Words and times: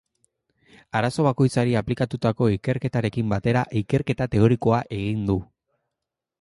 Arazo 0.99 1.25
bakoitzari 1.27 1.75
aplikatutako 1.81 2.49
ikerketarekin 2.55 3.29
batera, 3.37 3.65
ikerketa 3.85 4.29
teorikoa 4.37 4.83
egin 5.01 5.25
du. 5.33 5.41